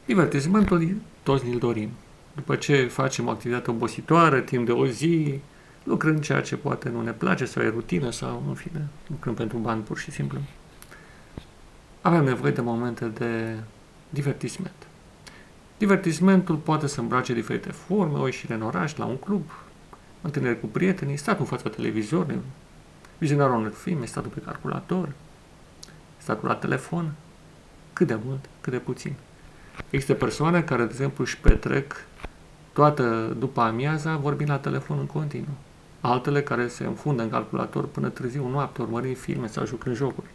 Divertismentul 0.06 0.96
toți 1.24 1.48
ne-l 1.48 1.58
dorim. 1.58 1.90
După 2.36 2.56
ce 2.56 2.88
facem 2.88 3.28
o 3.28 3.30
activitate 3.30 3.70
obositoare, 3.70 4.42
timp 4.42 4.66
de 4.66 4.72
o 4.72 4.88
zi, 4.88 5.40
lucrând 5.84 6.24
ceea 6.24 6.42
ce 6.42 6.56
poate 6.58 6.90
nu 6.90 7.02
ne 7.02 7.12
place 7.12 7.46
sau 7.46 7.64
e 7.64 7.70
rutină 7.70 8.10
sau, 8.12 8.44
în 8.48 8.54
fine, 8.54 8.88
lucrăm 9.08 9.34
pentru 9.34 9.58
bani 9.58 9.82
pur 9.82 9.98
și 9.98 10.12
simplu. 10.12 10.40
Avem 12.02 12.24
nevoie 12.24 12.52
de 12.52 12.62
momente 12.62 13.06
de 13.06 13.58
divertisment. 14.10 14.87
Divertismentul 15.78 16.56
poate 16.56 16.88
să 16.88 17.00
îmbrace 17.00 17.34
diferite 17.34 17.72
forme, 17.72 18.18
o 18.18 18.26
ieșire 18.26 18.54
în 18.54 18.62
oraș, 18.62 18.96
la 18.96 19.06
un 19.06 19.18
club, 19.18 19.52
întâlnire 20.22 20.56
cu 20.56 20.66
prietenii, 20.66 21.18
statul 21.18 21.40
în 21.40 21.58
fața 21.58 21.70
televizorului, 21.70 22.42
vizionarea 23.18 23.56
unui 23.56 23.72
film, 23.72 24.06
statul 24.06 24.32
pe 24.34 24.40
calculator, 24.40 25.10
statul 26.18 26.48
la 26.48 26.56
telefon, 26.56 27.12
cât 27.94 28.08
de 28.08 28.18
mult, 28.26 28.46
cât 28.62 28.74
de 28.74 28.80
puțin. 28.80 29.14
Există 29.90 30.14
persoane 30.14 30.62
care, 30.62 30.84
de 30.84 30.90
exemplu, 30.92 31.24
își 31.24 31.38
petrec 31.38 31.96
toată 32.74 33.36
după 33.40 33.62
amiaza 33.62 34.16
vorbind 34.16 34.50
la 34.50 34.58
telefon 34.58 34.98
în 35.00 35.06
continuu. 35.06 35.56
Altele 36.02 36.42
care 36.42 36.68
se 36.68 36.86
înfundă 36.86 37.24
în 37.24 37.30
calculator 37.30 37.86
până 37.86 38.10
târziu 38.10 38.48
noapte, 38.48 38.82
urmărind 38.82 39.18
filme 39.18 39.48
sau 39.48 39.66
jucând 39.66 39.96
jocuri. 39.96 40.28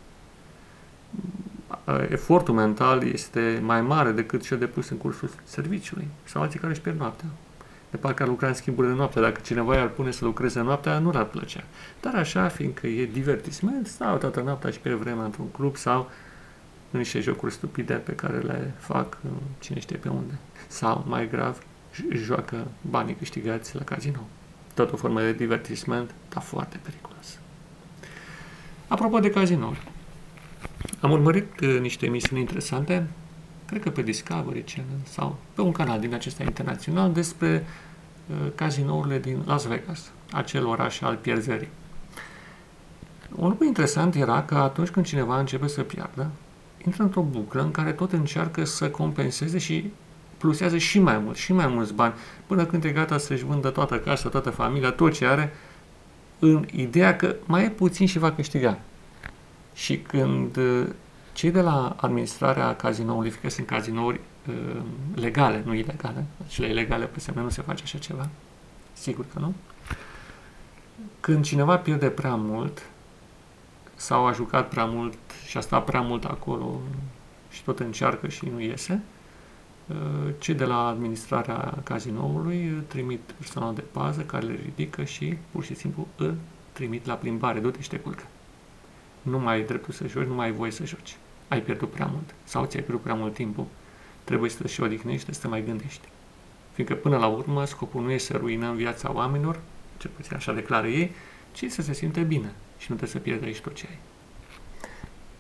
Efortul 2.09 2.55
mental 2.55 3.03
este 3.03 3.61
mai 3.63 3.83
mare 3.83 4.11
decât 4.11 4.43
cel 4.43 4.59
depus 4.59 4.89
în 4.89 4.97
cursul 4.97 5.31
serviciului. 5.45 6.09
Sau 6.25 6.43
alții 6.43 6.59
care 6.59 6.73
își 6.73 6.81
pierd 6.81 6.99
noaptea. 6.99 7.27
De 7.91 7.97
parcă 7.97 8.23
ar 8.23 8.29
lucra 8.29 8.49
în 8.49 8.55
schimburi 8.55 8.89
de 8.89 8.95
noapte. 8.95 9.21
Dacă 9.21 9.41
cineva 9.45 9.75
i-ar 9.75 9.89
pune 9.89 10.11
să 10.11 10.25
lucreze 10.25 10.61
noaptea, 10.61 10.99
nu 10.99 11.13
ar 11.15 11.25
plăcea. 11.25 11.65
Dar 12.01 12.15
așa, 12.15 12.49
fiindcă 12.49 12.87
e 12.87 13.07
divertisment, 13.07 13.87
stau 13.87 14.17
toată 14.17 14.41
noaptea 14.41 14.71
și 14.71 14.79
pierd 14.79 14.99
vremea 14.99 15.25
într-un 15.25 15.49
club 15.51 15.77
sau 15.77 16.11
în 16.91 16.99
niște 16.99 17.21
jocuri 17.21 17.53
stupide 17.53 17.95
pe 17.95 18.13
care 18.13 18.39
le 18.39 18.75
fac 18.79 19.19
cine 19.59 19.81
știe 19.81 19.97
pe 19.97 20.09
unde. 20.09 20.39
Sau, 20.67 21.05
mai 21.09 21.29
grav, 21.29 21.63
joacă 22.13 22.67
banii 22.91 23.15
câștigați 23.15 23.77
la 23.77 23.83
casino. 23.83 24.27
Tot 24.75 24.93
o 24.93 24.97
formă 24.97 25.21
de 25.21 25.33
divertisment, 25.33 26.15
dar 26.29 26.43
foarte 26.43 26.79
periculos. 26.83 27.39
Apropo 28.89 29.19
de 29.19 29.31
casino, 29.31 29.75
am 31.03 31.11
urmărit 31.11 31.61
uh, 31.61 31.79
niște 31.81 32.07
emisiuni 32.07 32.41
interesante, 32.41 33.07
cred 33.67 33.83
că 33.83 33.91
pe 33.91 34.03
Discovery 34.03 34.65
Channel 34.75 34.99
sau 35.05 35.39
pe 35.55 35.61
un 35.61 35.73
canal 35.73 36.01
din 36.01 36.15
acesta 36.15 36.43
internațional 36.43 37.13
despre 37.13 37.67
uh, 38.27 38.51
cazinourile 38.55 39.19
din 39.19 39.43
Las 39.47 39.67
Vegas, 39.67 40.11
acel 40.31 40.67
oraș 40.67 41.01
al 41.01 41.17
pierzării. 41.17 41.69
Un 43.37 43.49
lucru 43.49 43.65
interesant 43.65 44.15
era 44.15 44.43
că 44.43 44.55
atunci 44.55 44.89
când 44.89 45.07
cineva 45.07 45.39
începe 45.39 45.67
să 45.67 45.83
piardă, 45.83 46.31
intră 46.85 47.03
într-o 47.03 47.23
buclă 47.23 47.63
în 47.63 47.71
care 47.71 47.93
tot 47.93 48.13
încearcă 48.13 48.65
să 48.65 48.91
compenseze 48.91 49.59
și 49.59 49.91
plusează 50.39 50.79
și 50.79 50.99
mai 50.99 51.19
mult, 51.19 51.37
și 51.37 51.53
mai 51.53 51.67
mulți 51.67 51.95
bani, 51.95 52.15
până 52.47 52.65
când 52.65 52.85
e 52.85 52.91
gata 52.91 53.19
să-și 53.19 53.45
vândă 53.45 53.71
toată 53.71 53.99
casa, 53.99 54.29
toată 54.29 54.51
familia, 54.51 54.91
tot 54.91 55.13
ce 55.13 55.27
are, 55.27 55.53
în 56.39 56.67
ideea 56.73 57.17
că 57.17 57.35
mai 57.45 57.65
e 57.65 57.71
puțin 57.71 58.07
și 58.07 58.19
va 58.19 58.33
câștiga. 58.33 58.79
Și 59.75 59.99
când 59.99 60.57
uh, 60.57 60.87
cei 61.33 61.51
de 61.51 61.61
la 61.61 61.97
administrarea 62.01 62.77
cazinoului, 62.77 63.31
fie 63.31 63.41
că 63.41 63.49
sunt 63.49 63.67
cazinouri 63.67 64.21
uh, 64.49 64.83
legale, 65.15 65.63
nu 65.65 65.75
ilegale, 65.75 66.27
cele 66.49 66.69
ilegale 66.69 67.05
pe 67.05 67.21
semne 67.21 67.41
nu 67.41 67.49
se 67.49 67.63
face 67.63 67.83
așa 67.83 67.99
ceva, 67.99 68.29
sigur 68.93 69.25
că 69.33 69.39
nu, 69.39 69.55
când 71.21 71.45
cineva 71.45 71.77
pierde 71.77 72.09
prea 72.09 72.35
mult 72.35 72.83
sau 73.95 74.27
a 74.27 74.33
jucat 74.33 74.69
prea 74.69 74.85
mult 74.85 75.19
și 75.47 75.57
a 75.57 75.61
stat 75.61 75.85
prea 75.85 76.01
mult 76.01 76.25
acolo 76.25 76.81
și 77.51 77.63
tot 77.63 77.81
încearcă 77.81 78.29
și 78.29 78.49
nu 78.53 78.61
iese, 78.61 79.03
uh, 79.87 80.35
cei 80.39 80.55
de 80.55 80.65
la 80.65 80.87
administrarea 80.87 81.75
cazinoului 81.83 82.83
trimit 82.87 83.21
personal 83.21 83.75
de 83.75 83.85
pază 83.93 84.21
care 84.21 84.47
le 84.47 84.59
ridică 84.65 85.05
și 85.05 85.37
pur 85.51 85.65
și 85.65 85.75
simplu 85.75 86.07
îl 86.17 86.35
trimit 86.73 87.07
la 87.07 87.15
plimbare, 87.15 87.61
du-te 87.61 87.81
și 87.81 87.89
te 87.89 87.99
culcă. 87.99 88.23
Nu 89.23 89.39
mai 89.39 89.55
ai 89.55 89.63
dreptul 89.63 89.93
să 89.93 90.07
joci, 90.07 90.27
nu 90.27 90.35
mai 90.35 90.47
ai 90.47 90.53
voie 90.53 90.71
să 90.71 90.85
joci. 90.85 91.17
Ai 91.49 91.61
pierdut 91.61 91.91
prea 91.91 92.07
mult 92.07 92.35
sau 92.45 92.65
ți-ai 92.65 92.83
pierdut 92.83 93.03
prea 93.03 93.15
mult 93.15 93.35
timpul. 93.35 93.67
Trebuie 94.25 94.51
să 94.51 94.63
te 94.63 94.69
și 94.69 94.81
odihnești, 94.81 95.35
să 95.35 95.41
te 95.41 95.49
mai 95.49 95.65
gândești. 95.65 96.09
Fiindcă 96.73 96.95
până 96.95 97.17
la 97.17 97.27
urmă 97.27 97.65
scopul 97.65 98.03
nu 98.03 98.11
e 98.11 98.19
să 98.19 98.37
ruinăm 98.37 98.77
viața 98.77 99.13
oamenilor, 99.13 99.61
cel 99.97 100.11
puțin 100.17 100.37
așa 100.37 100.53
declară 100.53 100.87
ei, 100.87 101.15
ci 101.53 101.65
să 101.69 101.83
se 101.83 101.93
simte 101.93 102.21
bine 102.21 102.53
și 102.79 102.87
nu 102.91 102.97
trebuie 102.97 103.09
să 103.09 103.19
pierdă 103.19 103.45
aici 103.45 103.61
tot 103.61 103.75
ce 103.75 103.87
ai 103.89 103.99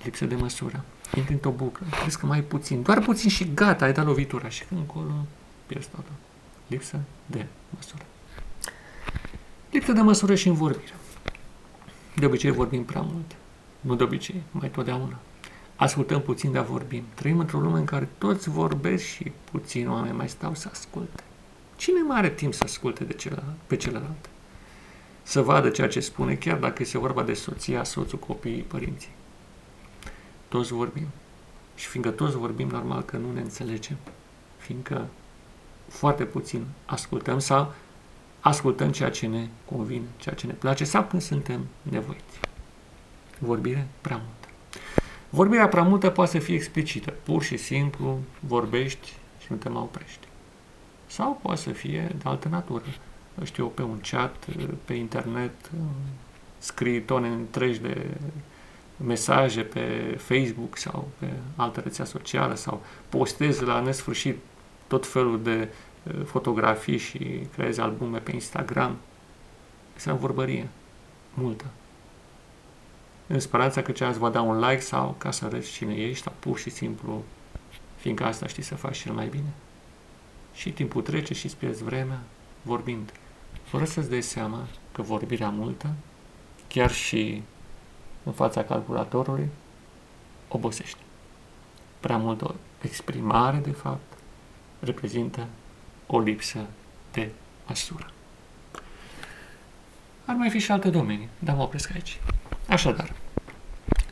lipsă 0.03 0.25
de 0.25 0.35
măsură. 0.35 0.85
Intri 1.17 1.33
într-o 1.33 1.51
buclă, 1.51 1.87
crezi 2.01 2.19
că 2.19 2.27
mai 2.27 2.37
ai 2.37 2.43
puțin, 2.45 2.83
doar 2.83 3.01
puțin 3.01 3.31
și 3.31 3.55
gata, 3.55 3.85
ai 3.85 3.93
dat 3.93 4.05
lovitura 4.05 4.49
și 4.49 4.65
când 4.65 4.81
încolo 4.81 5.27
pierzi 5.67 5.89
totul. 5.89 6.12
Lipsă 6.67 7.01
de 7.27 7.47
măsură. 7.71 8.03
Lipsă 9.71 9.93
de 9.93 10.01
măsură 10.01 10.35
și 10.35 10.49
în 10.49 10.55
vorbire. 10.55 10.95
De 12.17 12.27
obicei 12.27 12.51
vorbim 12.51 12.85
prea 12.85 13.01
mult. 13.01 13.37
Nu 13.83 13.95
de 13.95 14.03
obicei, 14.03 14.43
mai 14.51 14.71
totdeauna. 14.71 15.19
Ascultăm 15.77 16.21
puțin, 16.21 16.53
dar 16.53 16.65
vorbim. 16.65 17.05
Trăim 17.15 17.39
într-o 17.39 17.59
lume 17.59 17.79
în 17.79 17.85
care 17.85 18.09
toți 18.19 18.49
vorbesc 18.49 19.05
și 19.05 19.33
puțin 19.51 19.89
oameni 19.89 20.17
mai 20.17 20.29
stau 20.29 20.55
să 20.55 20.69
asculte. 20.71 21.23
Cine 21.77 22.03
mai 22.03 22.19
are 22.19 22.31
timp 22.31 22.55
să 22.55 22.62
asculte 22.65 23.05
de 23.05 23.12
celălalt, 23.12 23.57
pe 23.67 23.77
celălalt? 23.77 24.29
Să 25.23 25.41
vadă 25.41 25.71
ceea 25.71 25.89
ce 25.89 26.01
spune, 26.01 26.35
chiar 26.35 26.59
dacă 26.59 26.83
este 26.83 26.99
vorba 26.99 27.23
de 27.23 27.35
soția, 27.35 27.85
soțul, 27.85 28.19
copiii, 28.19 28.62
părinții. 28.62 29.11
Toți 30.49 30.73
vorbim. 30.73 31.07
Și 31.75 31.87
fiindcă 31.87 32.11
toți 32.11 32.37
vorbim, 32.37 32.69
normal 32.69 33.03
că 33.03 33.17
nu 33.17 33.33
ne 33.33 33.41
înțelegem. 33.41 33.97
Fiindcă 34.59 35.07
foarte 35.89 36.25
puțin 36.25 36.65
ascultăm 36.87 37.39
sau 37.39 37.73
ascultăm 38.41 38.91
ceea 38.91 39.11
ce 39.11 39.27
ne 39.27 39.49
convine, 39.65 40.07
ceea 40.17 40.35
ce 40.35 40.47
ne 40.47 40.53
place 40.53 40.85
sau 40.85 41.05
când 41.05 41.23
suntem 41.23 41.67
nevoiți. 41.83 42.51
Vorbire 43.45 43.87
prea 44.01 44.17
multă. 44.17 44.49
Vorbirea 45.31 45.69
prea 45.69 45.83
multă 45.83 46.11
poate 46.11 46.31
să 46.31 46.39
fie 46.39 46.55
explicită. 46.55 47.15
Pur 47.23 47.43
și 47.43 47.57
simplu 47.57 48.19
vorbești 48.41 49.13
și 49.39 49.47
nu 49.49 49.57
te 49.57 49.69
mai 49.69 49.83
oprești. 49.83 50.27
Sau 51.07 51.39
poate 51.43 51.61
să 51.61 51.71
fie 51.71 52.15
de 52.19 52.23
altă 52.25 52.49
natură. 52.49 52.85
Știu, 53.43 53.67
pe 53.67 53.83
un 53.83 54.01
chat, 54.11 54.47
pe 54.85 54.95
internet, 54.95 55.71
scrii 56.59 57.03
tone 57.03 57.29
întregi 57.29 57.81
de 57.81 58.07
mesaje 58.97 59.63
pe 59.63 60.17
Facebook 60.19 60.77
sau 60.77 61.09
pe 61.19 61.27
altă 61.57 61.81
rețea 61.81 62.05
socială 62.05 62.55
sau 62.55 62.83
postezi 63.09 63.65
la 63.65 63.81
nesfârșit 63.81 64.39
tot 64.87 65.07
felul 65.07 65.43
de 65.43 65.69
uh, 66.03 66.25
fotografii 66.25 66.99
și 66.99 67.47
creezi 67.53 67.81
albume 67.81 68.19
pe 68.19 68.33
Instagram. 68.35 68.97
Este 69.97 70.11
o 70.11 70.17
vorbărie 70.17 70.69
multă. 71.35 71.65
În 73.33 73.41
speranța 73.41 73.83
că 73.83 73.93
cealaltă 73.93 74.19
va 74.19 74.31
da 74.31 74.41
un 74.41 74.59
like 74.59 74.81
sau 74.81 75.15
ca 75.19 75.31
să 75.31 75.45
arăți 75.45 75.71
cine 75.71 75.95
ești 75.95 76.23
sau 76.23 76.33
pur 76.39 76.59
și 76.59 76.71
simplu 76.71 77.25
fiindcă 77.97 78.25
asta 78.25 78.47
știi 78.47 78.62
să 78.62 78.75
faci 78.75 78.99
cel 78.99 79.12
mai 79.12 79.27
bine. 79.27 79.53
Și 80.55 80.73
timpul 80.73 81.03
trece 81.03 81.35
și 81.35 81.45
îți 81.45 81.57
pierzi 81.57 81.85
vremea 81.85 82.21
vorbind, 82.62 83.12
fără 83.62 83.85
să-ți 83.85 84.11
dai 84.11 84.23
seama 84.23 84.67
că 84.93 85.03
vorbirea 85.03 85.49
multă, 85.49 85.95
chiar 86.69 86.91
și 86.91 87.43
în 88.23 88.33
fața 88.33 88.65
calculatorului, 88.65 89.49
obosește. 90.49 91.01
Prea 92.01 92.17
multă 92.17 92.55
exprimare, 92.83 93.57
de 93.57 93.71
fapt, 93.71 94.12
reprezintă 94.81 95.47
o 96.07 96.21
lipsă 96.21 96.67
de 97.12 97.31
măsură. 97.69 98.11
Ar 100.25 100.35
mai 100.35 100.51
fi 100.51 100.59
și 100.59 100.73
alte 100.73 100.91
domenii, 100.91 101.29
dar 101.39 101.55
mă 101.57 101.62
opresc 101.62 101.91
aici. 101.95 102.21
Așadar, 102.73 103.12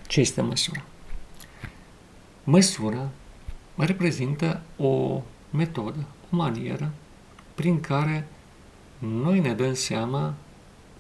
ce 0.07 0.21
este 0.21 0.41
măsura? 0.41 0.83
Măsura 2.45 3.09
reprezintă 3.77 4.61
o 4.77 5.23
metodă, 5.51 6.07
o 6.33 6.37
manieră 6.37 6.93
prin 7.55 7.81
care 7.81 8.29
noi 8.99 9.41
ne 9.41 9.55
dăm 9.55 9.75
seama 9.75 10.35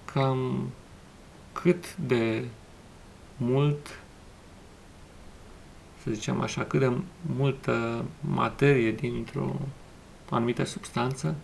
cam 0.04 0.70
cât 1.52 1.96
de 1.96 2.44
mult, 3.36 4.00
să 6.02 6.10
zicem 6.10 6.40
așa, 6.40 6.64
cât 6.64 6.80
de 6.80 6.92
multă 7.36 8.04
materie 8.20 8.92
dintr-o 8.92 9.56
anumită 10.30 10.64
substanță 10.64 11.34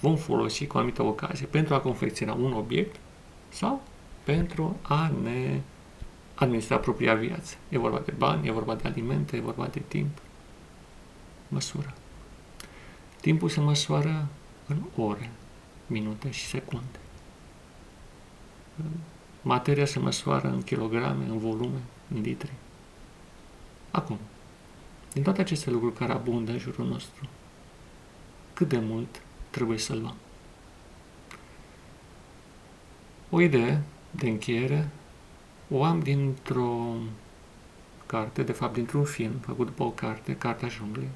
vom 0.00 0.16
folosi 0.16 0.66
cu 0.66 0.76
o 0.76 0.78
anumită 0.78 1.02
ocazie 1.02 1.46
pentru 1.46 1.74
a 1.74 1.80
confecționa 1.80 2.32
un 2.32 2.52
obiect 2.52 2.96
sau 3.48 3.82
pentru 4.26 4.76
a 4.82 5.12
ne 5.22 5.60
administra 6.34 6.78
propria 6.78 7.14
viață. 7.14 7.56
E 7.68 7.78
vorba 7.78 7.98
de 7.98 8.12
bani, 8.18 8.46
e 8.46 8.50
vorba 8.50 8.74
de 8.74 8.88
alimente, 8.88 9.36
e 9.36 9.40
vorba 9.40 9.66
de 9.66 9.82
timp. 9.88 10.18
Măsură. 11.48 11.94
Timpul 13.20 13.48
se 13.48 13.60
măsoară 13.60 14.26
în 14.66 14.82
ore, 14.96 15.30
minute 15.86 16.30
și 16.30 16.46
secunde. 16.46 16.98
Materia 19.42 19.86
se 19.86 19.98
măsoară 19.98 20.48
în 20.48 20.62
kilograme, 20.62 21.24
în 21.24 21.38
volume, 21.38 21.80
în 22.14 22.20
litri. 22.20 22.52
Acum, 23.90 24.18
din 25.12 25.22
toate 25.22 25.40
aceste 25.40 25.70
lucruri 25.70 25.94
care 25.94 26.12
abundă 26.12 26.52
în 26.52 26.58
jurul 26.58 26.86
nostru, 26.86 27.28
cât 28.52 28.68
de 28.68 28.78
mult 28.78 29.22
trebuie 29.50 29.78
să 29.78 29.94
luăm? 29.94 30.16
O 33.30 33.40
idee 33.40 33.82
de 34.16 34.28
încheiere 34.28 34.88
o 35.70 35.84
am 35.84 36.00
dintr-o 36.00 36.94
carte, 38.06 38.42
de 38.42 38.52
fapt 38.52 38.74
dintr-un 38.74 39.04
film 39.04 39.32
făcut 39.32 39.66
după 39.66 39.82
o 39.82 39.90
carte, 39.90 40.36
Cartea 40.36 40.68
Junglei, 40.68 41.08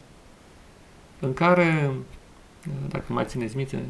în 1.20 1.34
care, 1.34 1.92
dacă 2.88 3.12
mai 3.12 3.24
țineți 3.24 3.56
minte, 3.56 3.84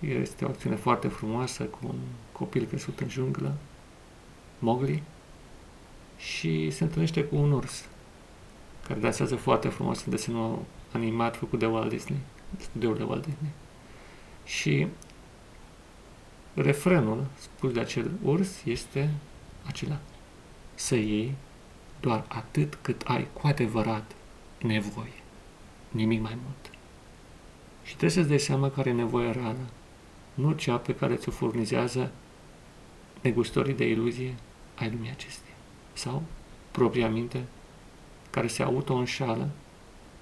este 0.00 0.44
o 0.44 0.48
acțiune 0.48 0.76
foarte 0.76 1.08
frumoasă 1.08 1.64
cu 1.64 1.78
un 1.82 1.98
copil 2.32 2.64
crescut 2.64 3.00
în 3.00 3.08
junglă, 3.08 3.54
Mowgli, 4.58 5.02
și 6.16 6.70
se 6.70 6.84
întâlnește 6.84 7.24
cu 7.24 7.36
un 7.36 7.52
urs, 7.52 7.84
care 8.86 9.00
dansează 9.00 9.36
foarte 9.36 9.68
frumos 9.68 10.04
în 10.04 10.10
desenul 10.10 10.58
animat 10.92 11.36
făcut 11.36 11.58
de 11.58 11.66
Walt 11.66 11.88
Disney, 11.88 12.18
studioul 12.58 12.96
de 12.96 13.02
Walt 13.02 13.26
Disney. 13.26 13.50
Și 14.44 14.86
refrenul 16.54 17.26
spus 17.38 17.72
de 17.72 17.80
acel 17.80 18.10
urs 18.22 18.64
este 18.64 19.10
acela. 19.66 19.98
Să 20.74 20.94
iei 20.94 21.34
doar 22.00 22.24
atât 22.28 22.78
cât 22.82 23.02
ai 23.04 23.28
cu 23.32 23.46
adevărat 23.46 24.12
nevoie. 24.62 25.22
Nimic 25.88 26.20
mai 26.20 26.38
mult. 26.44 26.70
Și 27.82 27.90
trebuie 27.90 28.10
să-ți 28.10 28.28
dai 28.28 28.38
seama 28.38 28.70
care 28.70 28.90
e 28.90 28.92
nevoia 28.92 29.32
reală, 29.32 29.66
nu 30.34 30.52
cea 30.52 30.76
pe 30.76 30.94
care 30.94 31.14
ți-o 31.14 31.32
furnizează 31.32 32.10
negustorii 33.20 33.74
de 33.74 33.88
iluzie 33.88 34.34
ai 34.74 34.90
lumii 34.90 35.10
acesteia. 35.10 35.54
Sau 35.92 36.22
propria 36.70 37.08
minte 37.08 37.44
care 38.30 38.46
se 38.46 38.62
auto-înșală 38.62 39.48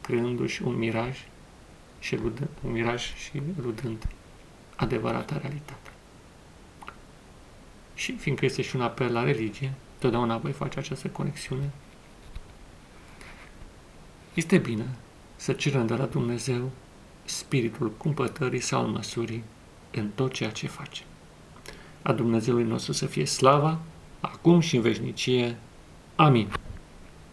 creându-și 0.01 0.63
un 0.63 0.75
miraj 0.75 1.19
și 1.99 2.17
ludă, 2.17 2.49
un 2.65 2.73
miraj 2.73 3.15
și 3.15 3.43
ludând 3.63 4.09
adevărata 4.77 5.39
realitate. 5.39 5.91
Și 8.01 8.13
fiindcă 8.13 8.45
este 8.45 8.63
și 8.63 8.77
un 8.77 8.83
apel 8.83 9.13
la 9.13 9.25
religie, 9.25 9.73
totdeauna 9.99 10.39
voi 10.39 10.53
face 10.53 10.79
această 10.79 11.09
conexiune. 11.09 11.71
Este 14.35 14.59
bine 14.59 14.85
să 15.37 15.53
cerem 15.53 15.87
de 15.87 15.95
la 15.95 16.05
Dumnezeu 16.05 16.71
spiritul 17.25 17.91
cumpătării 17.91 18.61
sau 18.61 18.89
măsurii 18.89 19.43
în 19.91 20.11
tot 20.15 20.33
ceea 20.33 20.51
ce 20.51 20.67
face. 20.67 21.03
A 22.03 22.13
Dumnezeului 22.13 22.65
nostru 22.65 22.93
să 22.93 23.07
fie 23.07 23.25
slava, 23.25 23.79
acum 24.21 24.61
și 24.61 24.77
în 24.77 24.83
veșnicie. 24.83 25.57
Amin. 26.17 26.53